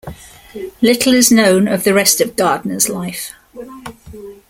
Little 0.81 1.13
is 1.13 1.31
known 1.31 1.67
of 1.67 1.83
the 1.83 1.93
rest 1.93 2.21
of 2.21 2.35
Gardiner's 2.35 2.89
life. 2.89 3.35